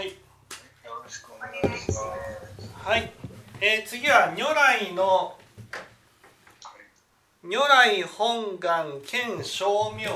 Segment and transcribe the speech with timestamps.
[0.00, 0.08] はい。
[0.08, 0.14] よ
[1.04, 2.00] ろしくお願いします。
[2.88, 3.12] はい、
[3.60, 5.36] えー次は如来の
[7.42, 10.06] 如来本願兼称名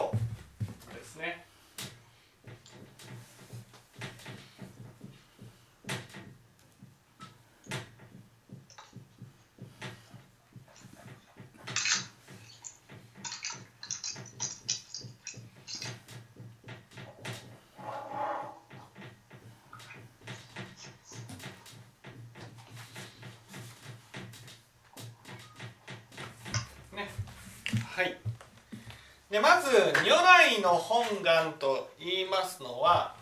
[30.74, 33.14] の本願と言いますのは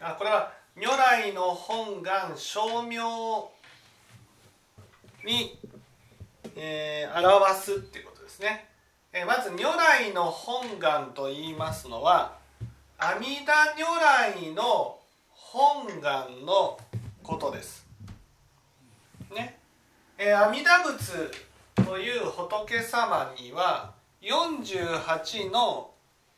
[0.00, 2.96] あこれは如来の本願称名
[5.22, 5.58] に、
[6.56, 8.68] えー表すっていうことですね、
[9.12, 12.38] えーまず如来の本願と言いますのは
[12.96, 16.78] 阿弥陀如来の本願の
[17.22, 17.86] ことです。
[19.34, 19.58] ね。
[20.16, 21.30] えー阿弥陀仏
[21.84, 25.93] という仏様には48の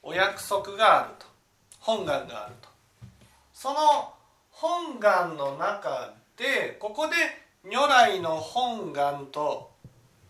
[0.09, 1.27] お約束があると。
[1.81, 2.69] 本願があると。
[3.53, 4.15] その
[4.51, 7.15] 本願の中でここで
[7.65, 9.73] 如来の本願と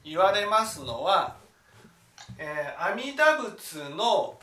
[0.02, 1.36] 言われますのは、
[2.38, 4.38] えー阿弥陀仏の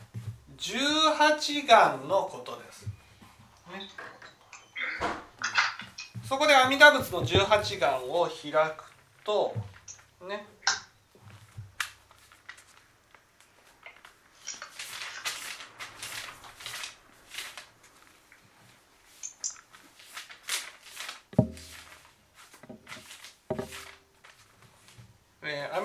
[0.56, 2.86] 18願のことです。
[2.86, 2.92] ね。
[6.28, 8.84] そこで阿弥陀仏の18願を開く
[9.24, 9.52] と
[10.28, 10.46] ね。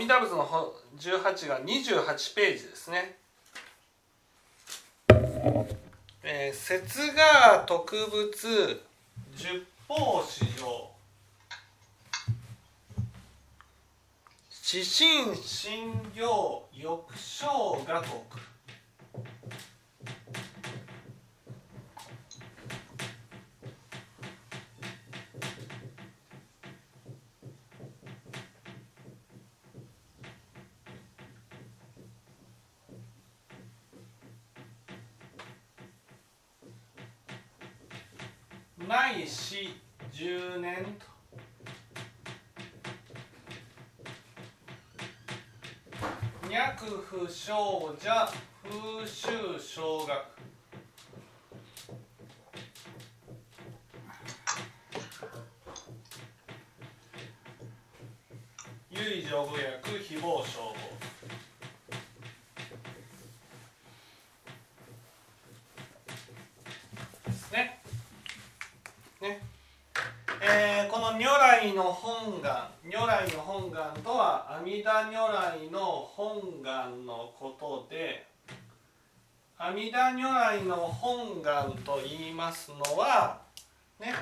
[0.09, 3.15] ダー阿弥陀仏の本18が28ページですね。
[6.23, 8.81] えー、節が特物
[9.35, 10.89] 十方四条
[14.71, 17.45] 指針信行欲生
[17.85, 18.49] が国
[38.89, 39.69] ないし
[40.19, 40.85] 10年。
[40.99, 41.05] と
[46.49, 47.53] 脈不生
[47.97, 48.29] 者
[48.69, 50.13] 風習小学。
[58.91, 60.79] 唯助語訳誹謗消防
[67.25, 67.79] ですね
[69.21, 69.41] ね
[70.41, 75.81] えーこの如来の本願如来の本願とは阿弥陀如来の
[76.15, 78.25] 本願のことで
[79.57, 83.41] 阿弥陀如来の本願と言いますのは
[83.99, 84.13] ね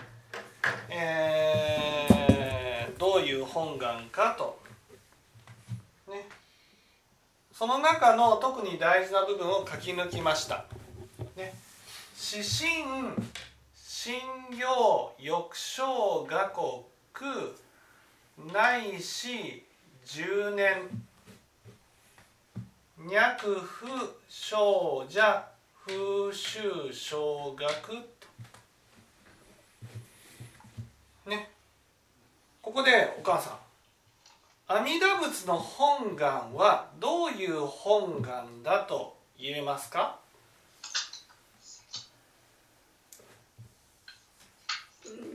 [0.90, 2.18] えー
[2.98, 4.60] どういう本願かと。
[6.10, 6.28] ね。
[7.52, 10.66] その中の特に大事な部分を書き抜きました。
[11.36, 11.54] ね、
[12.34, 12.84] 指針
[14.08, 14.22] 信
[14.58, 15.84] 行欲生
[16.30, 16.82] 画国
[18.54, 19.66] ないし
[20.06, 20.88] 十年。
[22.98, 23.86] 脈不
[24.30, 25.46] 生者
[25.86, 27.68] 風習小学。
[27.68, 27.98] と
[31.30, 31.50] ね。
[32.62, 33.60] ここでお母さ
[34.70, 34.74] ん。
[34.74, 40.18] 阿弥陀仏の本願はどういう本願だと言えますか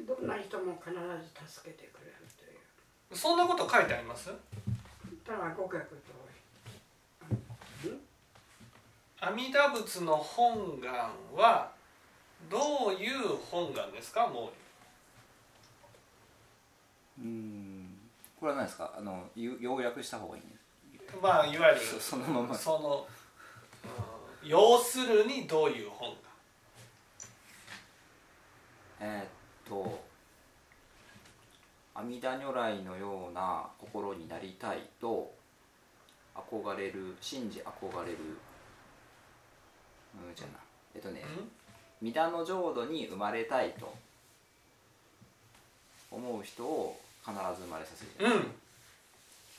[0.08, 0.94] うんな人も必
[1.44, 3.16] ず助けてくれるという。
[3.16, 4.30] そんなこと書いてあります？
[5.24, 6.12] ただご客と
[9.20, 11.70] 阿弥陀仏の本願は
[12.50, 14.26] どういう本願ですか？
[14.26, 14.50] も
[17.18, 17.22] う。
[17.22, 17.98] ん
[18.40, 18.92] これは何ですか？
[18.98, 20.42] あのゆ要約した方がいい
[21.22, 22.54] まあいわゆるそそのまま。
[22.54, 24.12] その、うん
[24.44, 26.16] 要するにどういう本
[29.00, 29.28] 願えーっ
[29.68, 30.02] と
[31.94, 35.32] 阿弥陀如来のような心になりたいと
[36.34, 38.18] 憧れる信じ憧れる
[40.14, 40.52] うんじゃな
[40.94, 41.22] えっとね
[42.00, 43.94] 弥陀の浄土に生まれたいと
[46.10, 48.34] 思う人を必ず生まれさせる。
[48.34, 48.50] うん。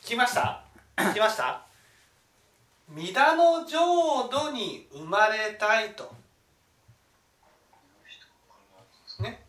[0.04, 0.64] 来ました。
[0.96, 1.66] 来ました。
[2.90, 6.14] 弥陀の浄土に生まれたいと
[9.22, 9.42] ね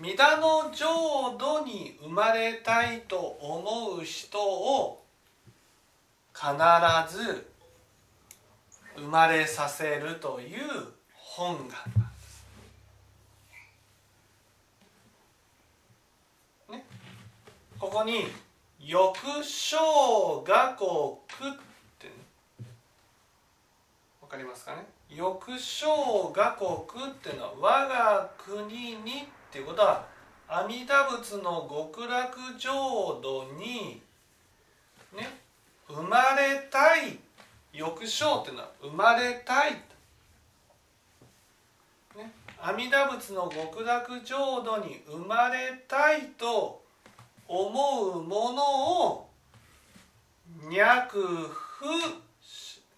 [0.00, 5.02] 弥陀の浄土に生まれたいと思う人を
[6.32, 6.46] 必
[7.12, 7.50] ず
[8.96, 10.58] 生まれさせるという
[11.12, 12.44] 本願なんです。
[16.70, 16.84] ね、
[17.80, 18.26] ここに
[18.78, 20.44] 「欲生我
[20.78, 21.58] 国」っ
[21.98, 22.12] てね
[24.22, 30.06] わかりますかね欲生我国っていうのは我が国にっていうことは
[30.46, 34.02] 阿弥陀仏の極楽浄土に
[35.16, 35.28] ね
[35.88, 37.18] 生まれたい
[37.72, 39.72] 欲生っていうのは生まれたい、
[42.16, 42.30] ね、
[42.60, 46.82] 阿弥陀仏の極楽浄土に生まれたいと
[47.46, 49.28] 思うものを
[50.70, 51.86] 脈不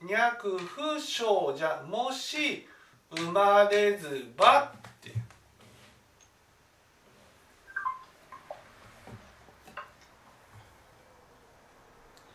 [0.02, 2.66] 脈不生じゃもし
[3.14, 5.16] 生まれずばっていう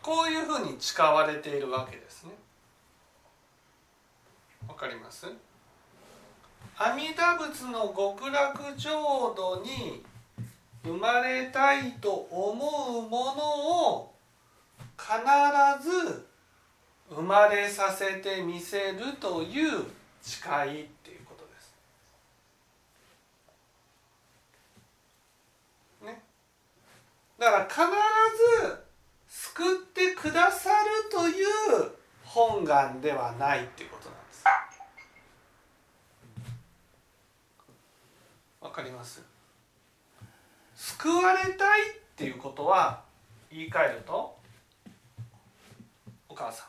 [0.06, 2.30] こういうふうに誓われているわけですね
[4.68, 5.26] わかります？
[6.78, 10.04] 阿弥陀仏の極楽浄土に
[10.84, 14.14] 生まれたいと思うものを
[14.96, 15.10] 必
[15.82, 16.24] ず
[17.10, 19.86] 生まれさせてみせるという
[20.22, 21.74] 誓いっていうことです。
[26.04, 26.22] ね。
[27.40, 27.80] だから必
[28.70, 28.85] ず
[29.56, 31.46] 救ってくださるという
[32.22, 34.44] 本願ではないっていうことなんです。
[38.60, 39.22] わかります？
[40.74, 43.02] 救われたいっていうことは
[43.50, 44.36] 言い換えると
[46.28, 46.66] お母さん。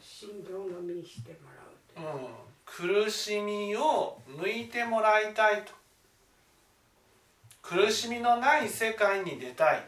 [0.00, 1.38] 心臓の身にしても
[1.96, 2.16] らう。
[2.16, 2.26] うん、
[2.78, 5.72] 苦しみを抜いてもらいたいと。
[7.60, 9.84] 苦しみのない世界に出たい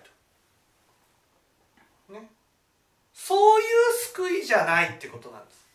[2.09, 2.29] と、ね、
[3.15, 3.67] そういう
[4.13, 5.69] 救いじゃないってことなんです。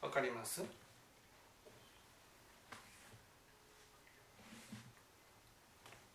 [0.00, 0.62] わかります？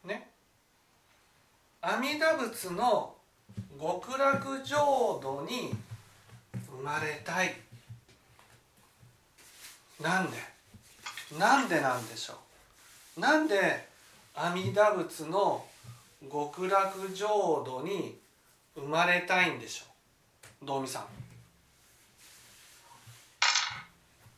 [0.06, 0.30] ね。
[1.81, 3.13] 阿弥陀仏の
[3.77, 5.75] 極楽浄土に
[6.69, 7.53] 生まれたい。
[10.01, 10.38] なんで？
[11.39, 12.33] なんでなんでしょ
[13.18, 13.19] う？
[13.19, 13.88] なんで
[14.36, 15.65] 阿弥陀仏の
[16.31, 18.18] 極楽浄土に
[18.75, 19.86] 生まれたいんでしょ
[20.63, 20.65] う？
[20.65, 21.07] 道美さ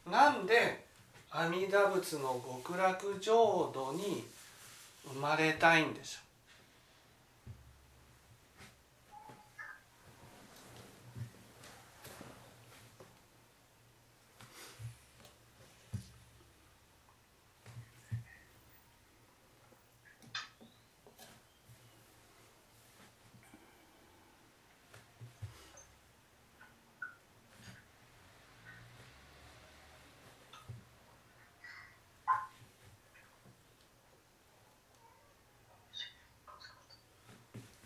[0.07, 0.11] ん。
[0.11, 0.85] なんで
[1.31, 4.25] 阿弥陀仏の極楽浄土に
[5.11, 6.26] 生まれたいんでしょう？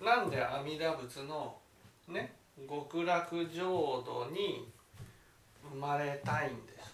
[0.02, 1.56] なんで阿弥陀仏の
[2.08, 2.34] ね
[2.68, 4.68] 極楽浄土に
[5.72, 6.92] 生まれたいんです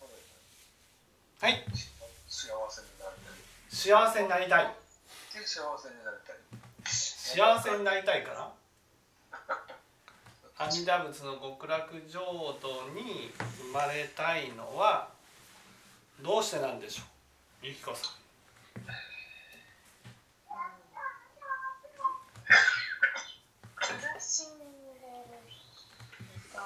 [0.00, 0.06] ょ
[1.44, 1.62] うはい
[2.26, 3.74] 幸せになりたい。
[3.94, 4.64] 幸せになりたい。
[5.32, 6.36] で幸せになりたい。
[6.84, 8.52] 幸せになりたいから
[10.58, 15.10] 阿弥陀仏の極楽浄土に生まれたいのは
[16.20, 17.02] どうしてなんでしょ
[17.62, 17.66] う？
[17.66, 18.10] ゆきこさん
[23.76, 23.84] 苦
[24.20, 26.58] しんでる人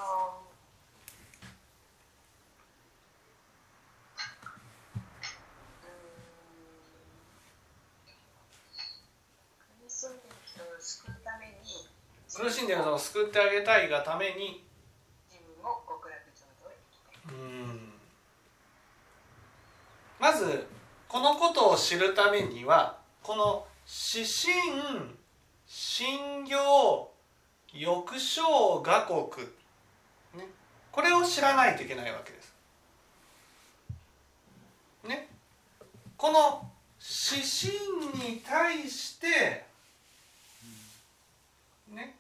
[9.61, 11.89] 苦しんでる人を救うために
[12.39, 14.65] 苦しんでる人を救ってあげたいがために。
[20.21, 20.67] まず
[21.09, 23.67] このことを知るためにはこの
[24.15, 24.53] 指針
[25.67, 27.11] 信行
[27.73, 29.47] 欲生我国、
[30.37, 30.51] ね、
[30.91, 32.55] これを知らないといけないわけです。
[35.09, 35.29] ね、
[36.17, 39.65] この指針に対して
[41.91, 42.17] ね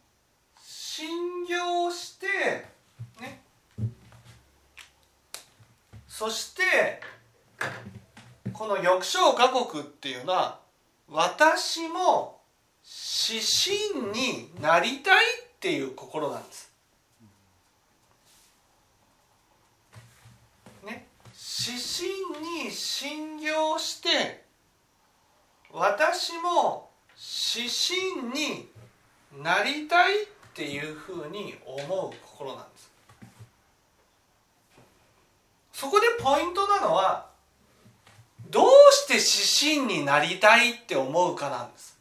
[0.98, 2.26] 信用して
[3.20, 3.40] ね
[6.08, 7.00] そして
[8.52, 10.58] この翼章画国っていうのは
[11.08, 12.40] 私も
[13.30, 16.72] 指針になりたいっていう心なんです。
[20.84, 21.06] ね、
[21.68, 24.42] 指針に信用して
[25.72, 26.90] 私も
[27.54, 28.68] 指針に
[29.40, 32.90] なりたいってていうふうに思う心なんです。
[35.72, 37.28] そこでポイントなのは
[38.50, 41.96] どうして指針になりたいって思うかなんです。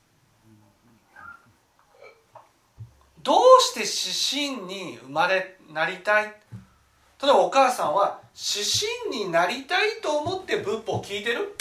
[3.22, 6.26] どうして指針に生まれなりたい？
[6.26, 8.68] 例えばお母さんは指
[9.12, 11.56] 針になりたいと思って仏法を聞いてる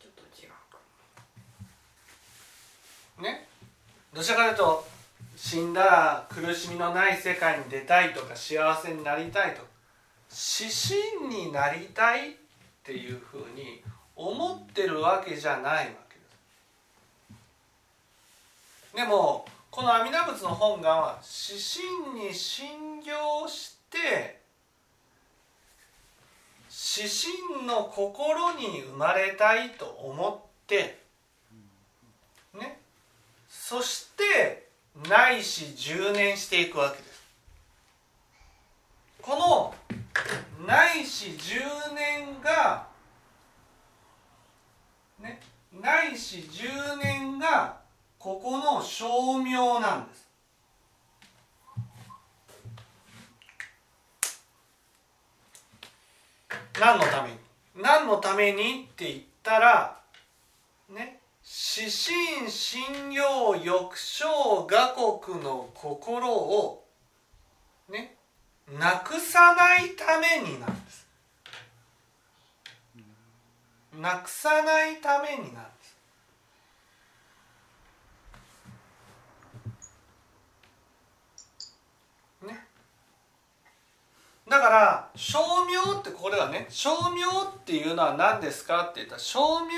[0.00, 0.78] ちょっと違うか
[3.22, 3.46] ね
[4.14, 4.86] どちらかというと
[5.36, 9.66] 死んだら苦しみのない世界に出たいとか幸せになりたいとか
[10.30, 12.32] 指針になりたいっ
[12.84, 13.82] ていうふうに
[14.14, 16.20] 思ってるわけじゃないわけで
[18.92, 18.96] す。
[18.96, 24.38] でもこの阿弥陀仏の本願は指針に信用して
[26.96, 31.00] 指針の心に生まれたいと思って
[32.54, 32.83] ね。
[33.66, 34.68] そして
[35.08, 37.22] ないし10年していくわけです。
[39.22, 39.74] こ
[40.60, 42.86] のないし10年が
[45.18, 45.40] ね
[45.80, 47.78] ないし10年が
[48.18, 50.28] ここの称名なんです。
[56.78, 57.38] 何のために？
[57.82, 58.88] 何のために？
[58.92, 59.98] って言ったら
[60.90, 64.24] ね指針信用欲生
[64.66, 66.86] 画国の心を
[67.90, 68.16] ね
[68.78, 71.06] なくさないためになんです。
[74.00, 75.98] なくさないためになんです。
[82.46, 82.66] ね。
[84.48, 89.76] だから称名ってこれはね称名っていうのは何ですかって言ったら称名っ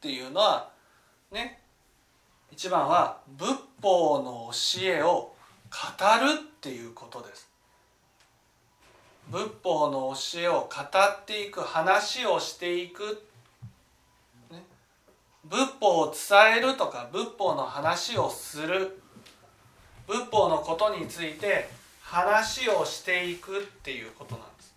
[0.00, 0.69] ていうのは
[1.30, 1.60] ね。
[2.50, 5.34] 一番は仏法の教えを語
[6.20, 7.48] るっていうことです。
[9.30, 13.24] 仏法の教えを語っていく話をしていく、
[14.50, 14.64] ね、
[15.44, 19.00] 仏法を伝えるとか仏法の話をする。
[20.08, 21.70] 仏法のことについて
[22.02, 24.74] 話をしていくっていうことなんです。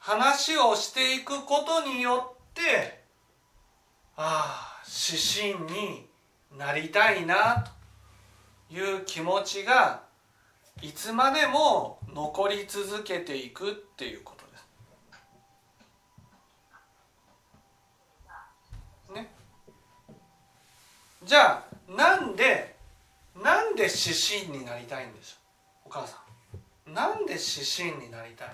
[0.00, 3.05] 話をしていくことによって
[4.18, 6.08] ああ指針に
[6.56, 7.64] なりたいな
[8.70, 10.02] という気持ちが
[10.82, 14.56] いつまでも残り続けていくっていうことで
[19.12, 19.12] す。
[19.14, 19.30] ね。
[21.24, 22.76] じゃあなんで
[23.42, 23.92] なんで指
[24.48, 25.36] 針になりたいんでしょ
[25.86, 26.16] うお母さ
[26.88, 26.94] ん。
[26.94, 28.48] なんで指針になりたい？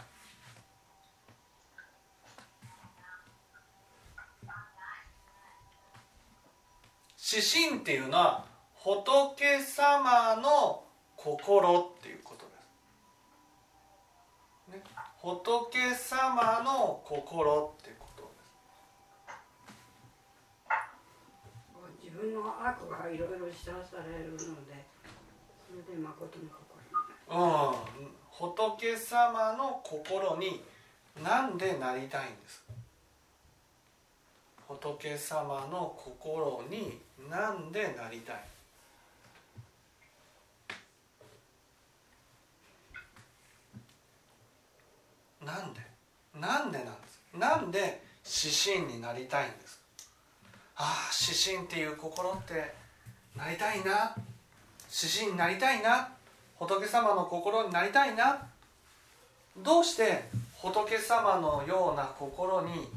[7.34, 10.84] 指針っていうのは仏様の
[11.16, 12.52] 心っていうことで
[14.70, 14.76] す。
[14.76, 14.82] ね、
[15.18, 18.28] 仏様の心っていうことで
[22.00, 22.04] す。
[22.04, 24.84] 自分の悪がいろいろ知らされるので
[25.68, 26.62] それで誠の心
[27.28, 27.34] う
[28.04, 30.62] ん、仏様の心に
[31.22, 32.71] なんでなりたいんですか？
[34.68, 36.98] 仏様の心に
[37.30, 38.36] なんでなりたい？
[45.44, 45.80] なんで？
[46.38, 47.20] なんでなんです？
[47.38, 49.80] なんで指針になりたいんです
[50.76, 52.72] ああ指針っていう心って
[53.36, 54.14] なりたいな。
[54.94, 56.08] 指針になりたいな。
[56.58, 58.46] 仏様の心になりたいな。
[59.58, 62.88] どうして仏様のような心に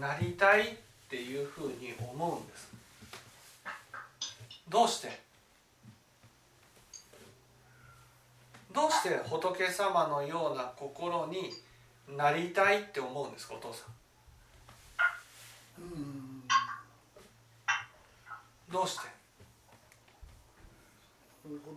[0.00, 0.76] なりたい？
[1.14, 2.68] っていうふうに思うんです。
[4.68, 5.20] どうして？
[8.74, 11.52] どうして仏様のような心に
[12.16, 13.54] なりたいって思うんですか？
[13.54, 13.84] お父さ
[15.78, 15.82] ん。
[15.82, 16.42] うん
[18.72, 19.06] どうして？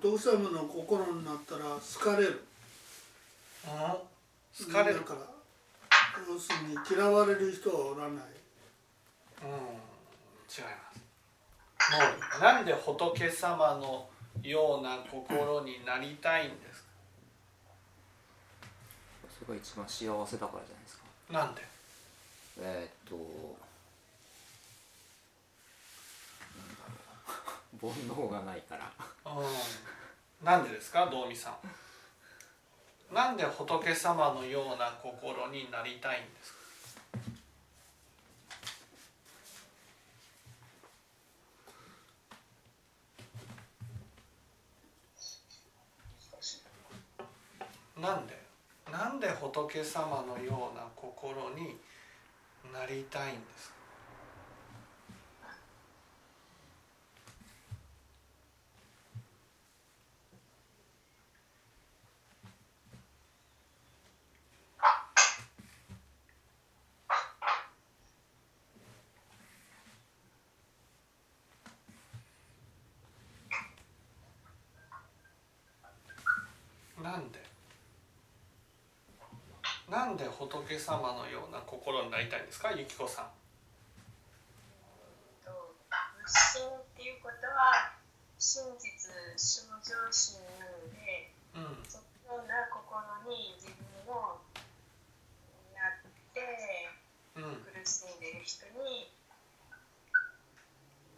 [0.02, 2.44] 仏様の心になったら好かれる。
[3.68, 3.72] うん？
[4.66, 5.02] 好かれる。
[5.02, 5.20] だから
[6.28, 8.37] 要するに嫌われる人はおらない
[9.44, 10.98] うん違います。
[11.92, 11.98] も
[12.40, 14.10] うなんで仏様の
[14.44, 16.88] ような心になりたいんですか？
[19.46, 21.04] それが一番幸せだからじゃないですか。
[21.32, 21.62] なんで？
[22.60, 23.58] えーっと
[27.80, 28.92] 煩悩がないから。
[29.26, 30.46] うん。
[30.46, 31.06] なんでですか？
[31.12, 33.14] 道美さん。
[33.14, 36.57] なんで仏様のような心になりたいんですか？
[48.02, 48.38] なんで
[48.92, 51.76] なんで仏様のような心に
[52.72, 53.78] なりたいんですか
[77.04, 77.48] なんで
[80.08, 82.72] なんで仏様のような心になりたいんですか？
[82.72, 83.26] ゆきこさん
[85.44, 85.52] と
[85.92, 87.92] 無心っていうことは
[88.40, 90.40] 真実正常心
[90.96, 92.96] でうんそのような心
[93.28, 93.68] に自
[94.08, 94.40] 分を
[95.76, 96.40] なって
[97.36, 99.12] うん苦しんでいる人に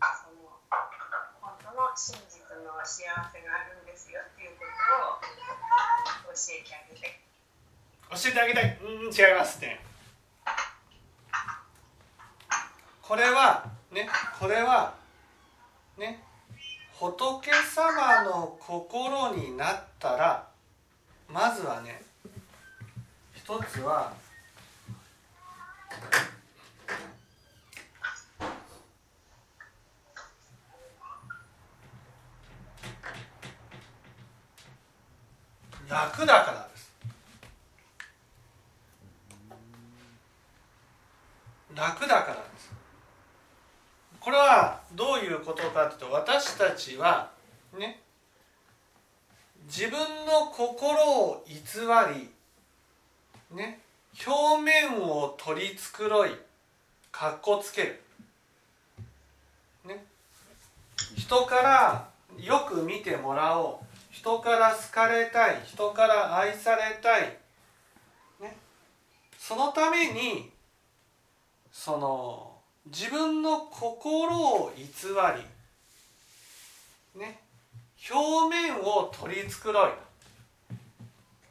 [0.01, 0.57] その
[1.45, 4.65] 本当の真実の幸せがあるんですよっていうこ
[6.25, 7.21] とを教えてあげて
[8.09, 9.79] 教えてあげたいうん違いますね
[13.03, 14.95] これはねこれは
[15.95, 16.23] ね
[16.93, 20.47] 仏様の心になったら
[21.31, 22.01] まずはね
[23.35, 24.11] 一つは
[35.87, 36.89] 楽だからです
[41.75, 42.71] 楽だからです
[44.19, 47.31] これはどういうことかというと私たちは
[47.77, 47.99] ね
[49.65, 49.91] 自分
[50.25, 51.53] の心を偽
[52.13, 52.29] り
[53.55, 53.79] ね
[54.25, 56.35] 表面を取り繕い
[57.11, 58.01] かっこつける。
[59.85, 60.03] ね
[61.15, 63.85] 人からよく見てもらおう。
[64.11, 67.37] 人から好かれたい人から愛されたい。
[68.41, 68.57] ね
[69.37, 70.51] そのために
[71.71, 72.48] その
[72.91, 74.83] 自分の心を偽
[77.15, 77.39] りね
[78.11, 79.73] 表面を取り繕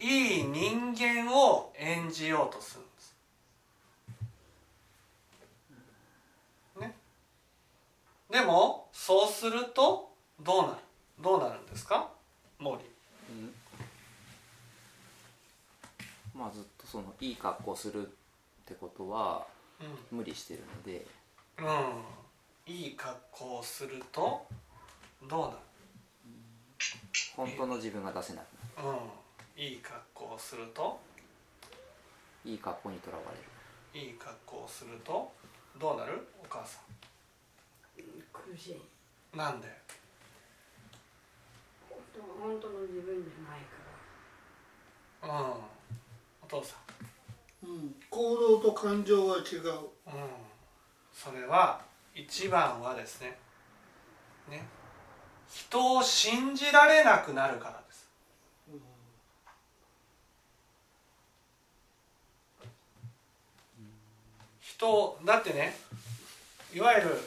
[0.00, 0.06] い
[0.38, 3.14] いい人間を演じようとするんです。
[6.80, 6.96] ね、
[8.30, 10.74] でもそうするとどうなる
[11.20, 12.08] どうなるんですか？
[12.58, 13.54] 毛利うん。
[16.34, 18.10] まあずっとそのいい格好するっ
[18.64, 19.46] てことは
[20.12, 20.98] 無理してるので。
[20.98, 21.06] うん、
[21.60, 21.62] う
[22.70, 24.46] ん、いい格好をすると
[25.28, 25.56] どうなる？
[27.34, 28.44] 本当の自分が出せなく
[28.80, 31.00] なうん、いい格好をすると？
[32.44, 33.24] るいい格好にとらわ
[33.92, 34.06] れる。
[34.06, 35.32] いい格好をすると
[35.80, 36.28] どうなる？
[36.40, 36.78] お母さ
[38.32, 38.74] 苦しい。
[39.36, 39.66] んなんで？
[41.90, 43.60] 本当本当の自分じゃない
[45.26, 45.30] かうん。
[46.42, 46.76] お父さ
[47.64, 49.64] うん、行動と感情は違う。
[49.64, 50.37] んうん
[51.18, 51.80] それは
[52.14, 53.36] 一番はですね
[54.48, 54.64] ね
[55.52, 58.08] 人を信じられなくなるからです。
[64.60, 65.76] 人だってね
[66.72, 67.20] いわゆる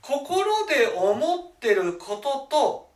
[0.00, 2.90] 心で思ってることと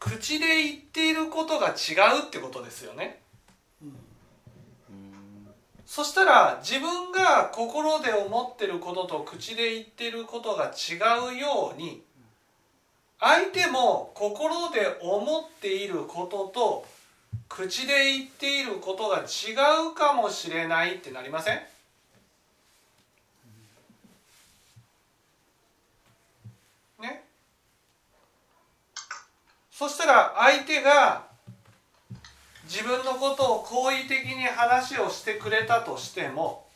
[0.00, 3.20] 口で言っていることが違うってことですよね。
[5.86, 10.96] そしたら自分が心で思ってることと口で言ってることが違
[11.34, 12.02] うように
[13.18, 16.86] 相手も心で思っていることと
[17.48, 19.54] 口で言っていることが違
[19.90, 21.62] うかもしれないってなりません？
[27.00, 27.24] ね？
[29.70, 31.24] そしたら相手が
[32.66, 36.66] 自分のことを好意的に話をしてくれたとしても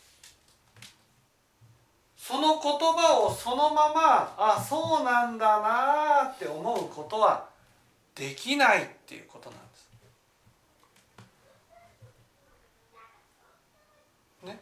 [2.17, 7.51] その言葉をそのままあそうなんだなって思うことは
[8.15, 9.91] できないっていうことなんです。
[14.47, 14.61] ね。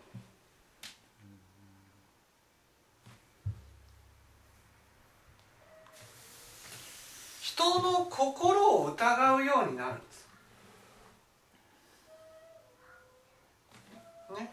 [7.42, 10.28] 人の心を疑うようになるんです。
[14.38, 14.52] ね。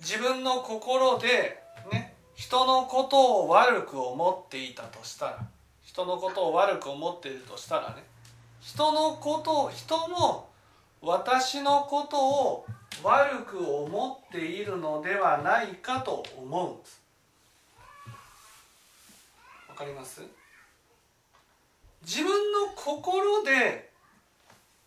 [0.00, 5.38] 自分の心でね人のことを悪く思っていたとしたら
[5.82, 8.02] 人のことを悪く思っているとしたらね
[8.60, 10.48] 人のことを人も
[11.02, 12.66] 私のことを
[13.02, 17.02] 悪く思っているのではないかと思うんです。
[19.68, 20.22] わかります？
[22.02, 23.90] 自分の心で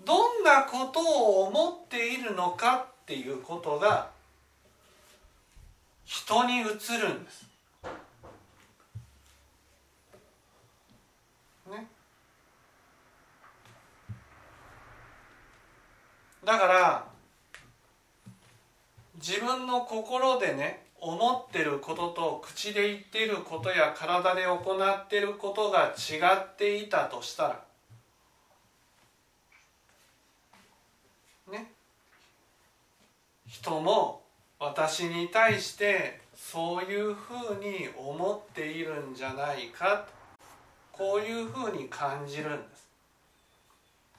[0.04, 4.14] どんなことを思っているのかっていうことが
[6.06, 7.48] 人に移るんです。
[11.70, 11.88] ね。
[16.44, 17.08] だから
[19.15, 27.63] 自分の心でね思ってることと口で言っていることや体で行っていることが違っていたとしたら
[31.52, 31.72] ね
[33.48, 34.25] 人も
[34.65, 40.08] 私に対してそういうふうに思っているんじゃないか
[40.91, 42.88] こういうふうに感じるんです。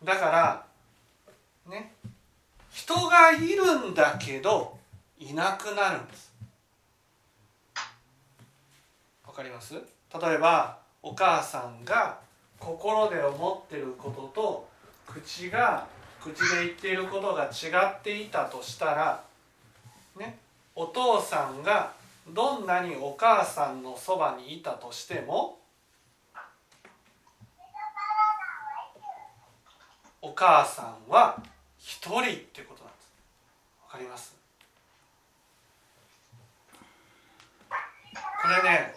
[0.05, 0.65] だから
[1.69, 1.93] ね
[2.71, 4.79] 人がいるんだけど
[5.19, 6.33] いなくなるんです。
[9.27, 9.75] わかります？
[9.75, 9.81] 例
[10.35, 12.19] えばお母さんが
[12.61, 14.69] 心で思ってることと
[15.07, 15.87] 口が
[16.23, 19.25] 口で言っていることが違っていたとしたら
[20.17, 20.39] ね、
[20.75, 21.93] お父さんが
[22.29, 25.59] どんなにお母さんのそばにいたとしても
[30.23, 31.41] お母さんは
[31.79, 33.13] 一人ってことなんです。
[33.85, 34.35] わかります？
[38.13, 38.95] これね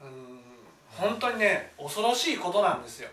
[0.00, 0.40] うん
[0.96, 3.08] 本当にね恐ろしいことなんですよ。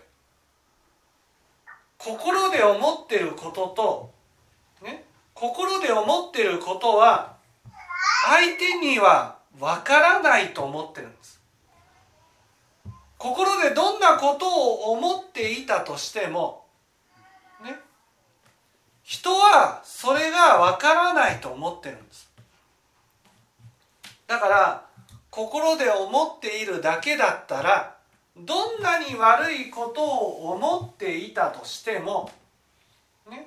[1.98, 4.17] 心で思ってることと
[5.38, 7.36] 心で思ってることは
[8.26, 11.40] 相手にはわからないと思ってるんです。
[13.18, 16.64] 心でどんなことを思っていたとしても
[17.62, 17.76] ね
[19.04, 22.28] 人はそれがわからないと思ってるんです。
[24.26, 24.86] だから
[25.30, 27.96] 心で思っているだけだったら
[28.36, 32.30] どんなに悪いことを思っていたとしても
[33.30, 33.46] ね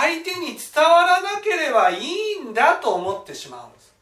[0.00, 3.92] 相手に伝わらなければいいんだと思ってしまうんです。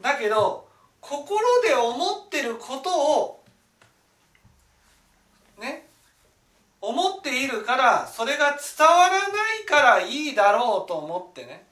[0.00, 0.66] だけど
[1.00, 3.44] 心で思ってることを
[5.60, 5.86] ね
[6.80, 9.26] 思っているからそれが伝わらな
[9.62, 11.64] いからいいだろうと思ってね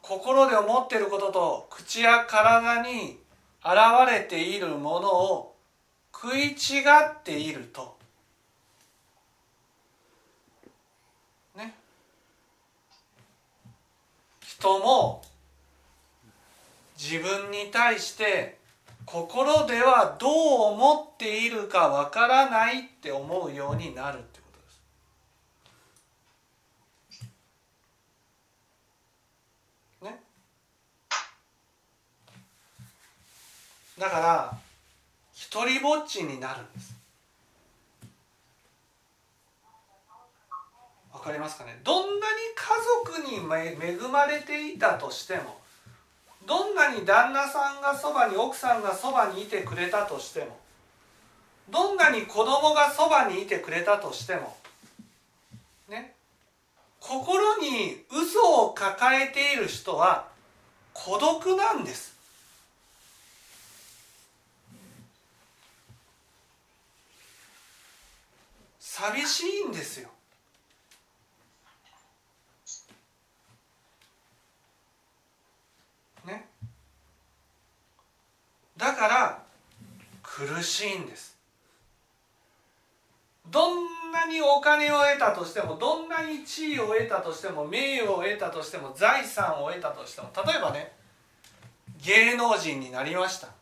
[0.00, 3.18] 心で思ってることと口や体に
[3.62, 5.56] 現れているものを
[6.14, 7.99] 食い違っていると。
[14.60, 15.22] 人も
[16.98, 18.58] 自分に対して
[19.06, 20.32] 心ではどう
[20.74, 24.60] 思っているかわからないって思うようになるってこと
[27.16, 27.24] です。
[30.04, 30.22] ね。
[33.98, 34.58] だから
[35.32, 36.99] 一りぼっちになるんです。
[41.20, 41.78] わかりますかね。
[41.84, 42.66] どんなに家
[43.04, 45.60] 族に恵まれていたとしても
[46.46, 50.58] どんなに旦那さんがそばに奥さんがそばにいてくれたとしても
[51.68, 54.56] どんなに子供がそばにいてくれたとしても
[55.90, 56.14] ね
[57.00, 60.26] 心に嘘を抱えている人は
[60.94, 62.16] 孤独なんです。
[68.80, 70.08] 寂しいんですよ。
[78.80, 79.42] だから
[80.22, 81.36] 苦しいんです。
[83.50, 90.92] どんなにお金を得たとしてもどんなに地位を得たとしても名誉を得たとしても財産を得たとしても例えばね
[92.04, 93.52] 芸能人になりました、ね、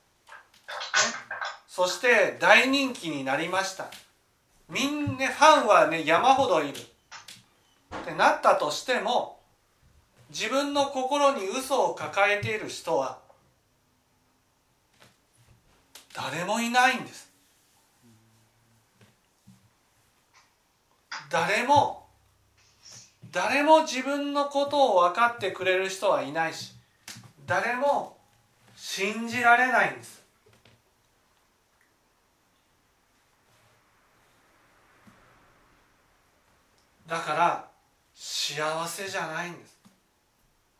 [1.67, 3.87] そして大人気になりました。
[4.69, 6.75] みんなファンはね山ほどいる。
[6.75, 9.41] ってなったとしても
[10.31, 13.19] 自分の心に嘘を抱えている人は
[16.21, 17.31] 誰もいないんです。
[21.31, 22.09] 誰も
[23.31, 26.73] 誰も自分のことを分かってくれる人はいないし
[27.47, 28.17] 誰も
[28.75, 30.25] 信じられないんです。
[37.07, 37.69] だから
[38.15, 39.79] 幸せじゃないんです。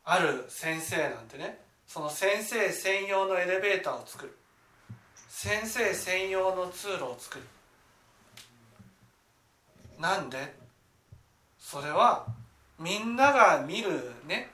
[0.03, 4.35] ある先生なんてねその先生専用のエレベーターを作る。
[5.29, 7.45] 先生専用の通路を作る。
[9.99, 10.53] なんで？
[11.59, 12.25] それは
[12.79, 14.49] みんなが見るね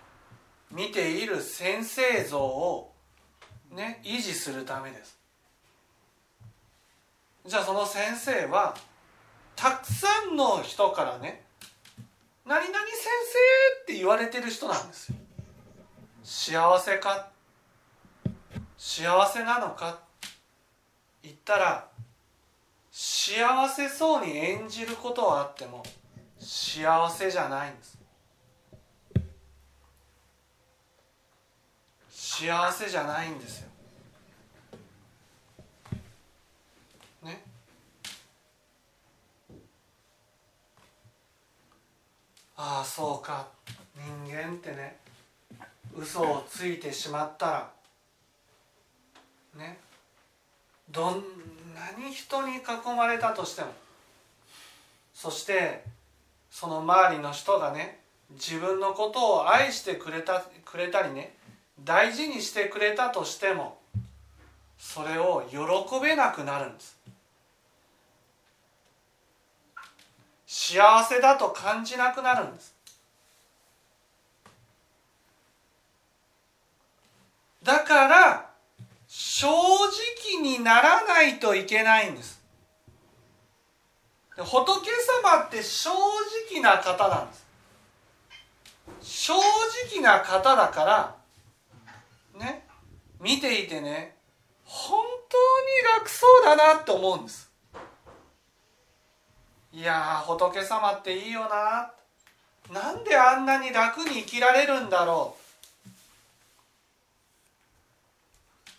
[0.70, 2.92] 見ている先生像を
[3.72, 5.18] ね維持するためです。
[7.46, 8.76] じゃあその先生は
[9.56, 11.46] たくさんの人からね
[12.46, 15.16] 「何々先生」って言われてる人なんですよ。
[16.24, 17.30] 幸せか？
[18.78, 20.05] 幸せなのか？
[21.26, 21.88] 言ったら
[22.92, 25.84] 幸せそうに演じることはあっても
[26.40, 27.98] 幸せじゃないんです。
[32.12, 33.70] 幸せじゃないんですよ。
[37.24, 37.42] ね？
[42.56, 43.48] ああそうか。
[43.96, 45.00] 人間ってね
[45.98, 47.72] 嘘をついてしまったら
[49.56, 49.80] ね？
[50.90, 51.24] どん
[51.76, 52.62] なに人に囲
[52.96, 53.74] まれたとしても。
[55.14, 55.84] そして
[56.52, 58.00] その周りの人がね
[58.32, 61.36] 自分のことを愛してくれたくれたりね
[61.84, 63.78] 大事にしてくれたとしても
[64.78, 65.58] それを喜
[66.02, 66.98] べなくなるんです。
[70.48, 72.74] 幸せだと感じなくなるんです。
[77.64, 78.25] だから
[80.46, 82.40] にならないといけないんです。
[84.38, 84.92] 仏
[85.24, 85.90] 様って正
[86.52, 87.46] 直な方なんです。
[89.02, 89.34] 正
[89.92, 91.16] 直な方だから
[92.38, 92.68] ね
[93.20, 94.16] 見ていてね
[94.66, 95.38] 本当
[95.92, 97.50] に楽そうだなって思うんです。
[99.74, 101.92] いや仏様っていいよな。
[102.72, 105.46] なんであんなに楽に生きられるんだろう。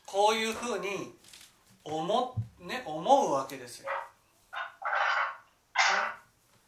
[0.07, 1.16] こういうふうに
[1.87, 3.89] 思,、ね、思うわけですよ。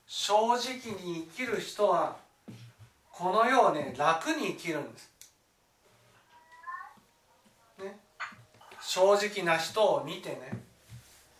[0.06, 2.16] 正直に生きる人は
[3.10, 5.10] この世をね楽に生きるんです。
[7.78, 7.98] ね、
[8.80, 10.62] 正直な人を見てね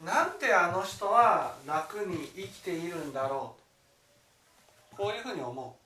[0.05, 3.57] なんであの人は楽に生きているんだろ
[4.93, 5.77] うこういうふうに思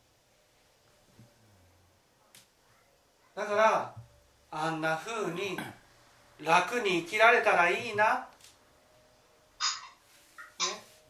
[3.35, 3.95] うだから
[4.51, 5.59] あんなふうに
[6.45, 8.27] 楽に生きられたらいいな、ね、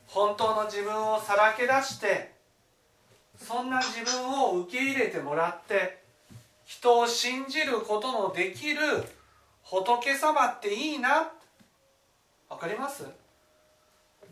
[0.07, 2.33] 本当の自分をさらけ出して
[3.39, 6.03] そんな自分を受け入れてもらって
[6.65, 8.81] 人を信じることのできる
[9.63, 11.31] 仏様っていいな。
[12.49, 13.05] わかります？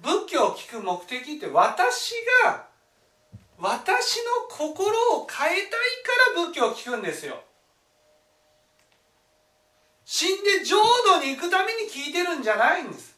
[0.03, 2.67] 仏教を聞く目的って私が
[3.59, 5.71] 私の心を変えたいか
[6.37, 7.43] ら仏教を聞くんですよ。
[10.13, 13.17] 死んで浄土に行くために聞いてるんじゃないんです。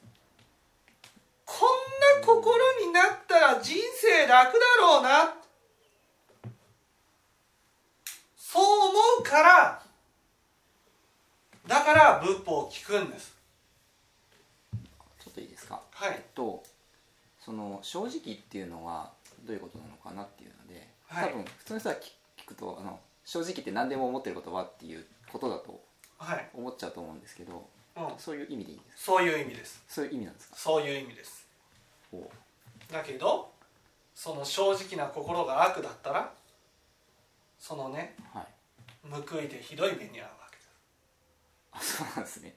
[1.47, 2.55] こんな心
[2.87, 5.35] になったら人生楽だろうな。
[8.37, 9.83] そう思うから
[11.67, 13.35] だから仏法を聞くんです。
[15.25, 15.81] ちょっといいですか？
[15.93, 16.13] はい。
[16.17, 16.63] えっと
[17.41, 19.11] その正直っていうのは
[19.47, 21.31] どういうことなのかなっていうので、はい。
[21.31, 21.99] 多分普通の人は聞
[22.45, 25.81] 聞くとあの正直って何でも思ってる言葉っていうことだとはい、
[26.55, 29.83] 思っちゃうと思うんですけどうん、そういう意味でいいんですそういう意味です。
[29.87, 30.57] そういう意味なんですか？
[30.57, 31.47] そういう意味です。
[32.91, 33.53] だけど
[34.15, 36.33] その正直な心が悪だったら
[37.59, 38.47] そのねはい。
[39.11, 42.55] 報いでひどい目に遭うわけですあそうなんですね。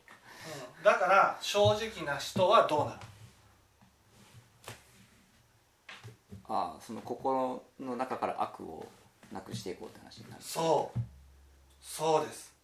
[0.77, 0.83] うん。
[0.83, 2.99] だから正直な人はどうなる？
[6.47, 8.85] ああその心の中から悪を
[9.33, 10.41] なくしていこうって話になる。
[10.41, 10.99] そう。
[11.81, 12.54] そうです、あ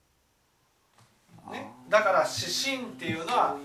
[1.50, 3.58] ね、ーだから指針っていうのは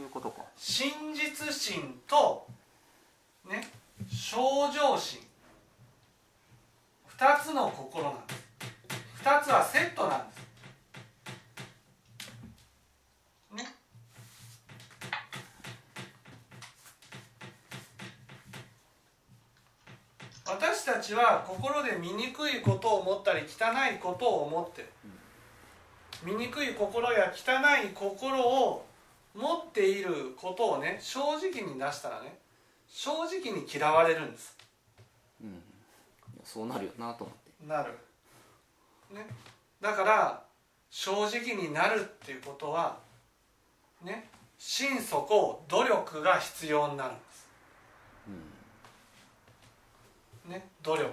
[0.56, 2.46] 真実心と
[3.48, 3.68] ね
[4.08, 4.36] 正
[4.72, 5.20] 常心。
[7.18, 8.42] 2つの心なんです。
[9.24, 10.40] 2つはセットなんです。
[13.54, 13.76] ね。
[21.06, 24.88] ちは心で醜いことを思ったり汚いことを思ってる
[26.24, 28.86] 醜い心や汚い心を
[29.34, 32.38] 持っていることをね正直に出したらね
[32.88, 34.56] 正直に嫌われるんです。
[35.42, 35.62] うん。
[36.44, 37.66] そうなるよなと思って。
[37.66, 37.98] なる、
[39.12, 39.26] ね、
[39.80, 40.42] だから
[40.90, 42.98] 正直になるっていうことは
[44.02, 47.46] ね心底努力が必要になるんです。
[50.48, 51.08] ね努力、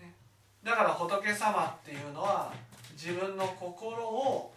[0.00, 0.14] ね、
[0.64, 2.52] だから仏様っていうのは
[2.96, 4.52] 自分の心を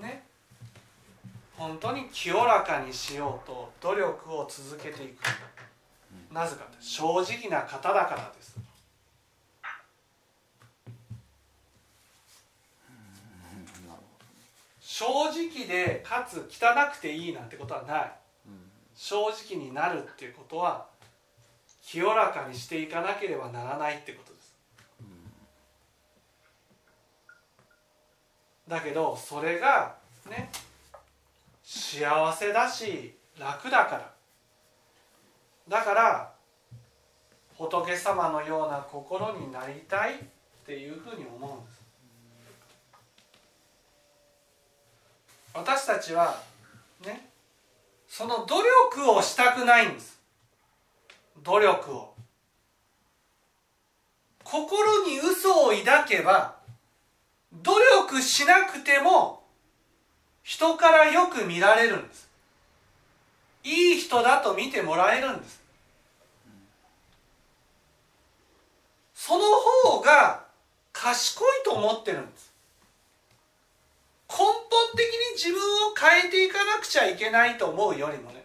[0.00, 0.22] ね
[1.56, 5.22] 本当に清らかにしようと努力を続けていく。
[6.32, 8.56] なぜか正直な方だからです。
[14.80, 18.12] 正直でかつ汚くていいなんてことはない。
[18.94, 20.86] 正直になるっていうことは
[21.82, 24.54] 清らかにしていかなければならないってことです
[28.70, 29.96] だけどそれが
[30.30, 30.48] ね
[31.64, 34.12] 幸せだし楽だから。
[35.68, 36.32] だから
[37.56, 40.18] 仏様のような心になりたいっ
[40.64, 41.80] ていうふうに思うんです。
[45.52, 46.40] 私たちは
[47.04, 47.28] ね
[48.08, 48.62] その努
[48.96, 50.20] 力をしたくないんです。
[51.42, 52.14] 努力を。
[54.44, 56.59] 心に嘘を抱けば
[57.52, 59.42] 努力しなくても
[60.42, 62.28] 人からよく見られるんです。
[63.64, 65.60] いい人だと見てもらえるんです。
[69.14, 69.44] その
[69.84, 70.44] 方が
[70.92, 72.50] 賢いと思ってるんです。
[74.28, 74.54] 根本
[74.96, 78.40] 的に自分を変えていかなくちゃいけないと思うよりもね。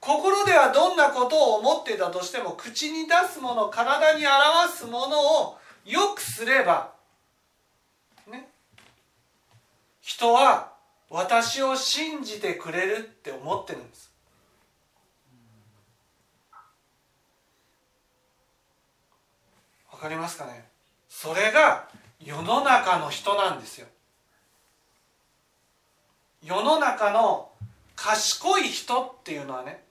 [0.00, 6.92] 心ではどんなことを思ってたとしても口に出すもの体に表すものをよくすれば
[8.26, 8.48] ね
[10.08, 10.72] 人は
[11.10, 14.10] 私を信じてくれるって思ってるんです。
[19.92, 20.64] わかりますかね？
[21.10, 21.90] それが
[22.24, 23.86] 世の中の人なんですよ。
[26.42, 27.50] 世の中の
[27.94, 29.82] 賢い人っていうのはね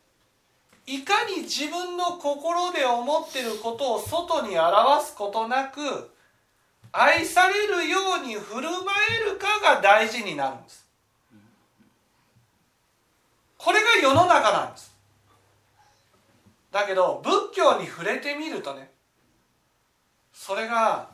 [0.88, 6.10] いかに自分の心で思ってることを外に表すことなく
[6.91, 8.84] 愛されるように振る舞
[9.21, 10.86] えるかが大事になるんです。
[13.58, 14.95] これが世の中なんです。
[16.71, 18.91] だけど仏教に触れてみるとね
[20.34, 21.10] それが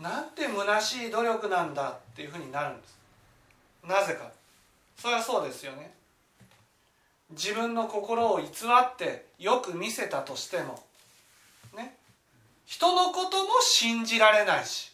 [0.00, 2.98] なんて虚しい努力なんだっていうふうになるんです。
[3.86, 4.30] なぜか。
[4.96, 5.94] それはそうですよね。
[7.30, 10.82] 自分の心を偽ってよく見せたとしても
[11.76, 11.94] ね
[12.66, 14.89] 人のことも信じられないし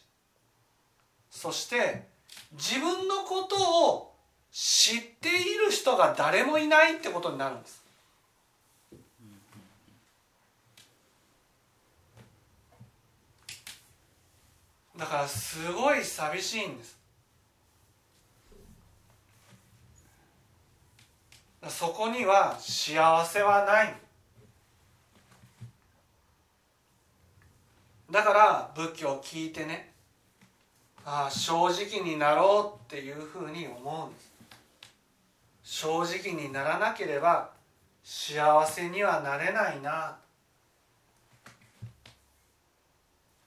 [1.29, 2.07] そして
[2.53, 4.13] 自分のことを
[4.51, 7.83] 知っている人が誰もいないってことになるんです。
[14.97, 16.97] だからすごい寂しいんです。
[21.69, 23.95] そこには幸せはない。
[28.09, 29.96] だから仏教を聞いてね
[31.09, 34.29] あ正直になろうっていうふうに思うんです。
[35.63, 37.49] 正直にならなければ
[38.03, 40.17] 幸せにはなれないな。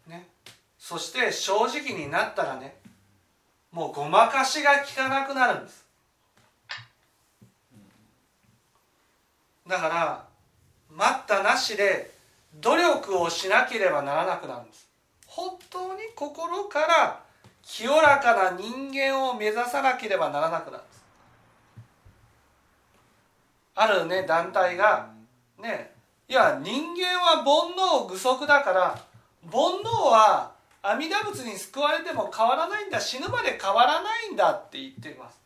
[0.06, 0.26] ね。
[0.78, 2.76] そして正直になったらね
[3.70, 5.84] もうごまかしが効かなくなるんです。
[9.68, 10.24] だから
[10.88, 12.10] 待ったなしで
[12.54, 14.88] 努力をしなければならなくなるんです。
[15.26, 17.29] 本当に心から
[17.72, 20.82] 清らかな人間を目指さなければならなくなる。
[20.82, 21.04] んです
[23.76, 25.08] あるね団体が
[25.56, 25.92] ね
[26.28, 29.00] いや人間は煩悩具足だから
[29.52, 30.52] 煩悩は
[30.82, 35.38] 阿弥陀仏に救われても変わらないんだ死ぬまで変わらないんだって言っています。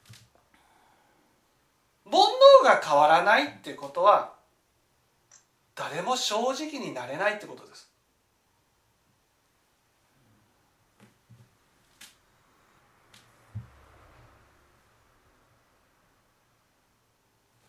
[2.05, 2.20] 煩
[2.62, 4.33] 悩が変わらないってことは
[5.75, 7.84] 誰も正直になれないってことです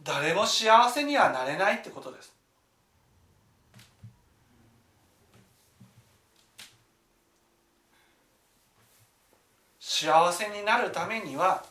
[0.05, 2.31] 誰も幸せにはなれないってことです。
[9.79, 11.65] 幸せになるためには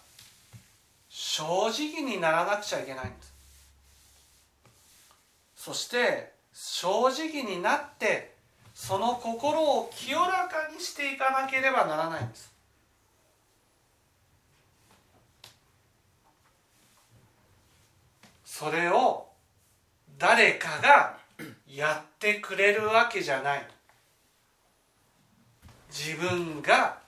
[1.08, 3.32] 正直にならなくちゃいけないんです。
[5.54, 8.34] そして正直になって
[8.74, 12.53] その心を清らかにしていかなければならないんです。
[18.56, 19.26] それを
[20.16, 21.18] 誰かが
[21.66, 23.66] やってくれるわけじゃない。
[25.90, 26.98] 自分が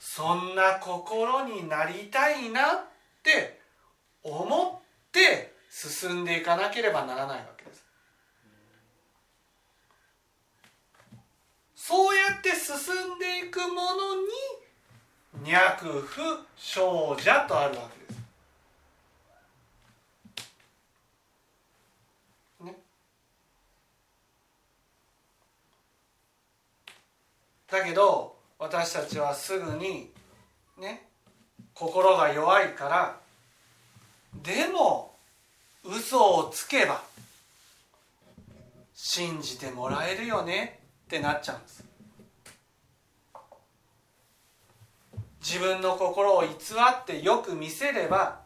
[0.00, 2.80] そんな心になりたいなっ
[3.22, 3.60] て
[4.24, 7.86] 思って進んでいかなければならないわけです。
[11.76, 14.16] そうやって進んでいくもの
[15.44, 16.20] に脈不
[16.56, 18.19] 生者とあるわけです。
[27.70, 30.10] だけど私たちはすぐに
[30.78, 31.08] ね
[31.74, 33.16] 心が弱いから
[34.42, 35.16] でも
[35.84, 37.02] 嘘をつけば
[38.94, 41.84] 信じてもらえるよねってなっちゃうんです。
[45.40, 48.40] 自分の心を偽ってよく見せれば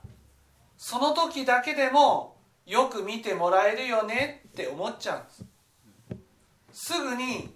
[0.79, 5.31] その時だけでもよく見てもらえるよねって思っちゃうんで
[6.72, 6.93] す。
[6.93, 7.53] すぐに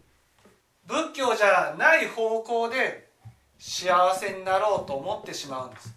[0.89, 3.11] 仏教じゃない方向で
[3.59, 5.95] 幸せになろうと思ってしまうんです。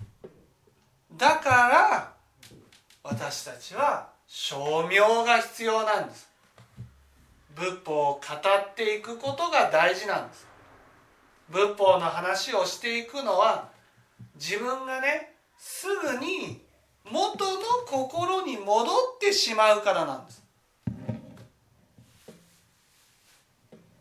[1.17, 2.13] だから
[3.01, 6.29] 私たちは証明が必要なんです。
[7.55, 10.45] 仏法を語っていくことが大事なんです。
[11.49, 13.69] 仏法の話をしていくのは
[14.35, 16.61] 自分がねすぐに
[17.09, 20.43] 元の心に戻ってしまうからなんです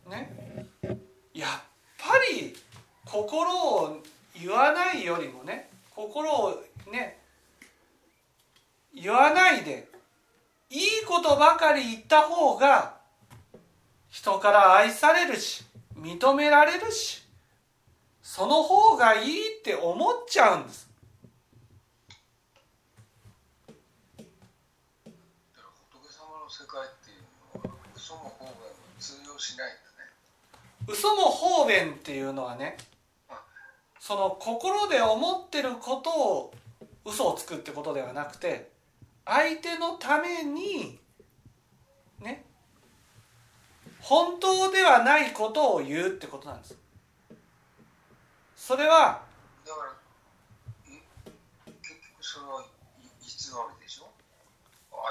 [0.09, 0.67] ね
[1.33, 1.49] やっ
[1.97, 2.55] ぱり
[3.11, 4.01] 心を
[4.39, 7.17] 言わないよりもね心をね
[8.95, 9.89] 言わないで
[10.69, 12.95] いいことばかり言った方が
[14.09, 15.65] 人から愛されるし
[15.99, 17.21] 認められるし
[18.23, 20.89] その方がいいって思っちゃうんです。
[26.49, 28.51] 世界っていうのは嘘も方が
[28.99, 30.11] 通用しないんだね。
[30.87, 32.77] 嘘も方便っていうのはね
[34.01, 36.53] その心で思ってることを
[37.05, 38.71] 嘘をつくってことではなくて
[39.25, 40.97] 相手のために
[42.19, 42.43] ね
[43.99, 46.75] 本当ではないことを言うってことなんです。
[48.55, 49.21] それは
[49.67, 49.93] だから
[50.87, 51.01] え
[51.83, 52.65] 結局それはい
[53.21, 54.09] 偽りでしょ？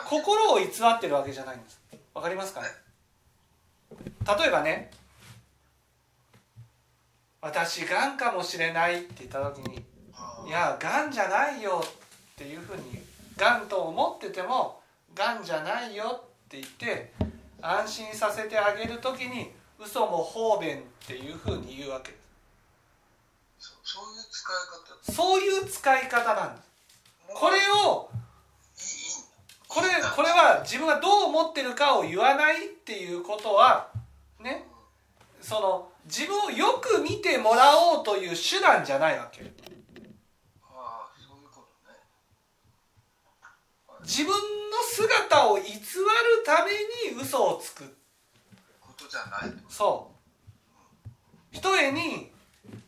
[0.09, 1.80] 心を偽ってるわけじゃないんです。
[2.12, 2.66] わかりますかね？
[4.36, 4.91] 例えばね
[7.43, 9.82] 私がんかもしれないって言った時に
[10.14, 11.91] あいやがんじゃないよっ
[12.36, 13.01] ていうふうに
[13.36, 14.80] がんと思ってても
[15.14, 17.12] がんじゃないよって言って
[17.62, 22.11] 安心させてあげる時に嘘も方便っていうふうに言うわけ。
[22.11, 22.18] で
[23.59, 24.57] すそういう使い
[25.07, 25.12] 方。
[25.12, 26.68] そういう使い方なんです。
[27.34, 28.11] これを
[29.68, 33.88] これこれは自分がどう思ってるかを言わないっていうことは
[34.41, 34.66] ね
[35.41, 39.53] その自分をよく見てもらおうという手段じゃないわけ。
[44.03, 44.36] 自分の
[44.82, 45.70] 姿を偽る
[46.45, 46.72] ため
[47.14, 47.84] に嘘をつく。
[48.80, 49.70] ことじゃないと。
[49.70, 50.11] そ
[51.05, 51.09] う。
[51.53, 52.32] ひとえに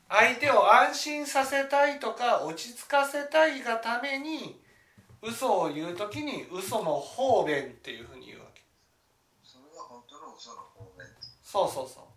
[0.09, 4.61] 相手を安心させたいとか落ち着かせたいがために
[5.23, 8.63] 嘘を言う時に嘘も方便っていうふうに言うわけ。
[9.45, 11.07] それが本当の嘘の方面
[11.43, 12.12] そうそうそう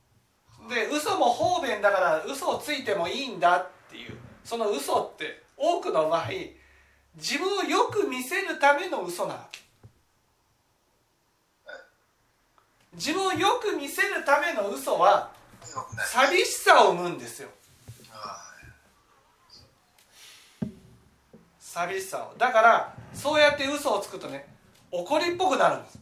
[0.69, 4.17] で嘘も方便だから嘘をついてもいいんだっていう。
[4.43, 6.29] その嘘って多くの場合
[7.15, 9.61] 自分をよく見せるための嘘なわけ。
[12.93, 15.31] 自分をよく見せるための嘘は
[15.97, 17.49] 寂しさを生むんですよ。
[18.11, 18.53] あ
[21.59, 22.37] 寂しさを。
[22.37, 24.47] だからそうやって嘘をつくとね
[24.91, 25.99] 怒りっぽくなるんです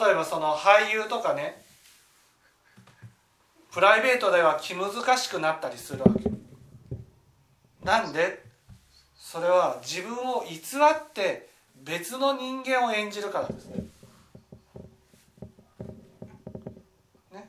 [0.00, 1.62] 例えばその俳優とかね
[3.72, 6.30] プライベートでは気難しくなったりするわけ。
[7.84, 8.42] なんで？
[9.16, 11.48] それは自分を偽って
[11.82, 13.84] 別の人間を演じるからですね。
[17.32, 17.48] ね？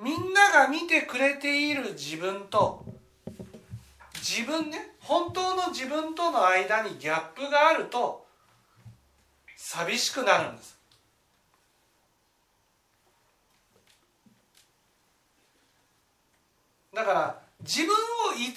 [0.00, 2.84] みんなが見てくれている自分と
[4.16, 8.26] 自分ね本当の自分との間にギャップがあると
[9.56, 10.73] 寂しくなるんです。
[16.94, 17.96] だから自分を
[18.36, 18.54] 偽る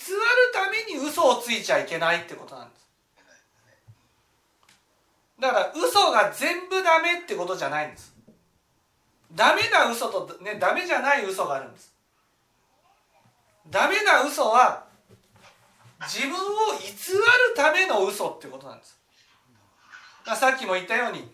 [0.53, 2.88] ために嘘をついちゃいけないってことなんです。
[5.39, 8.13] だから嘘が全部ダメってことじゃないんです。
[9.33, 11.93] ダメな嘘とねダメじゃない嘘があるんです。
[13.69, 14.85] ダメな嘘は
[16.01, 16.38] 自分を
[16.79, 17.19] 偽る
[17.55, 18.97] ための嘘ってことなんです。
[20.35, 21.31] さっきも言ったように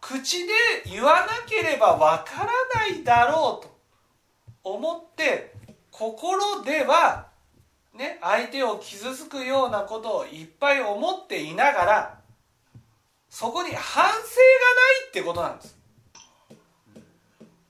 [0.00, 0.52] 口で
[0.86, 3.73] 言わなければわからないだろうと。
[4.64, 5.52] 思って
[5.90, 7.28] 心では
[7.94, 12.18] ね相手を傷つくようなことをいっぱい思っていながら
[13.28, 14.22] そこに反省がない
[15.08, 15.76] ってことなんです。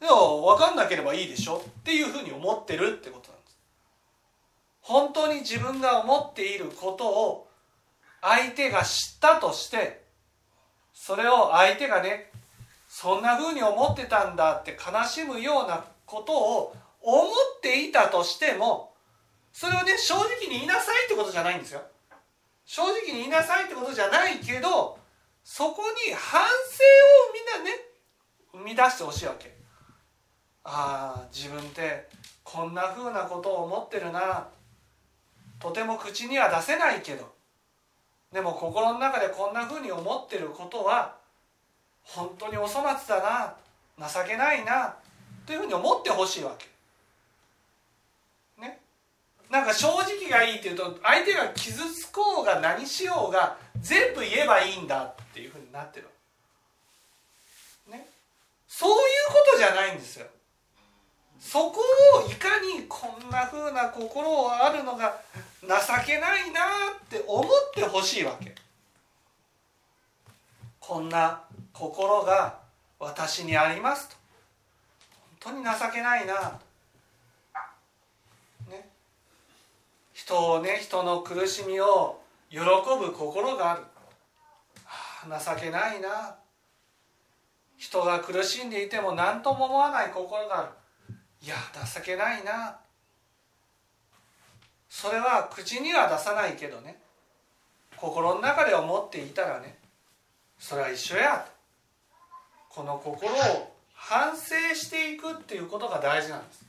[0.01, 1.57] でも分かんなければいいでしょ？
[1.57, 3.59] っていうふうに思ってるってことなんです。
[4.83, 7.49] 本当に自分が思っていることを
[8.21, 10.05] 相手が知ったとして
[10.93, 12.31] それを相手がね
[12.87, 18.95] そんなふうに思ってたんだって悲しむようなことを思っていたとしても
[19.53, 21.83] それをね正直に言いなさいってことじゃないんですよ。
[22.65, 24.99] 正直に言いなさいってことじゃないけど
[25.45, 26.83] そこに反省
[27.23, 27.77] をみんなね
[28.53, 29.55] 生み出してほしいわけ。
[30.65, 32.09] ああ自分って
[32.43, 34.49] こんなふうなことを思ってるな。
[35.61, 37.33] とても口には出せないけど。
[38.33, 41.17] でも心の中でこんなふうに思ってることは
[42.03, 43.55] 本当にお粗末だ
[43.99, 44.09] な。
[44.09, 44.97] 情けないな。
[45.47, 46.74] というふうに思ってほしいわけ。
[49.51, 56.09] なんか正直がいいっていうと相手が傷つこうが何しようが全部言えばいいんだっていうふうになってる。
[57.91, 58.07] ね。
[58.67, 58.97] そういう
[59.29, 60.27] ことじゃないんですよ。
[61.39, 61.83] そこ
[62.25, 65.21] をいかにこんなふうな心をあるのが
[65.63, 65.69] 情
[66.07, 66.61] けないな
[67.05, 68.55] って思ってほしいわけ。
[70.81, 71.43] こんな
[71.73, 72.59] 心が
[72.99, 74.17] 私にありますと
[75.41, 76.64] 本当に情けないなね
[80.15, 83.83] 人をね人の苦しみを喜ぶ心がある、
[84.85, 86.37] はあ、情けないな。
[87.77, 91.17] 人が苦しんでいても何とも思わない心がある。
[91.43, 91.57] いや
[91.95, 92.79] 情けないな。
[94.89, 96.97] それは口には出さないけどね。
[97.97, 99.79] 心の中で思っていたらね
[100.59, 101.47] それは一緒や。
[102.69, 106.65] この心を反省していくっていうことが大事なんです。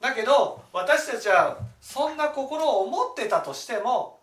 [0.00, 4.18] だけど私たちはそんな心を思ってたとしても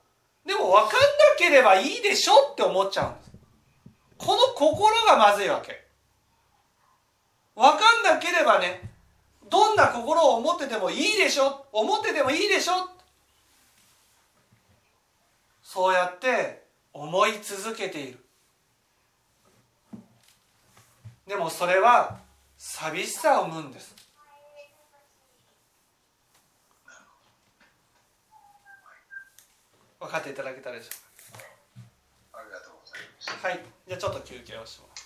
[0.46, 0.98] でも分かんな
[1.38, 3.32] ければいいでしょって思っちゃうんです。
[4.18, 5.86] この心がまずいわけ。
[7.56, 8.90] 分かんなければね
[9.50, 11.66] どんな心を思っててもいいでしょ？
[11.72, 12.90] 思っててもいいでしょ？
[15.62, 16.64] そうやって
[16.94, 18.20] 思い続けている。
[21.28, 22.18] でもそれは
[22.58, 23.94] 寂しさを生むんです。
[30.00, 30.90] 分かっていただけたでしょ
[32.34, 33.60] ありがとうございますうかはい。
[33.88, 34.97] じゃあちょっと休憩をします